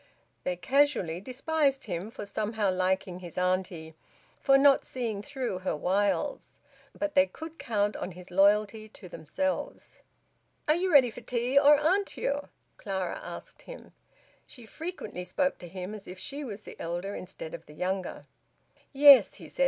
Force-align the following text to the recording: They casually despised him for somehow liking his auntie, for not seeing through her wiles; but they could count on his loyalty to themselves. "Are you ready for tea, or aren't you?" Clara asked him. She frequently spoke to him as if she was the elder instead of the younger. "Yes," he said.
They 0.45 0.55
casually 0.55 1.21
despised 1.21 1.83
him 1.83 2.09
for 2.09 2.25
somehow 2.25 2.71
liking 2.71 3.19
his 3.19 3.37
auntie, 3.37 3.93
for 4.39 4.57
not 4.57 4.83
seeing 4.83 5.21
through 5.21 5.59
her 5.59 5.75
wiles; 5.75 6.59
but 6.97 7.13
they 7.13 7.27
could 7.27 7.59
count 7.59 7.95
on 7.95 8.13
his 8.13 8.31
loyalty 8.31 8.89
to 8.89 9.07
themselves. 9.07 10.01
"Are 10.67 10.73
you 10.73 10.91
ready 10.91 11.11
for 11.11 11.21
tea, 11.21 11.55
or 11.59 11.79
aren't 11.79 12.17
you?" 12.17 12.49
Clara 12.77 13.19
asked 13.21 13.61
him. 13.61 13.93
She 14.47 14.65
frequently 14.65 15.23
spoke 15.23 15.59
to 15.59 15.67
him 15.67 15.93
as 15.93 16.07
if 16.07 16.17
she 16.17 16.43
was 16.43 16.63
the 16.63 16.79
elder 16.79 17.13
instead 17.13 17.53
of 17.53 17.67
the 17.67 17.75
younger. 17.75 18.25
"Yes," 18.93 19.35
he 19.35 19.47
said. 19.49 19.59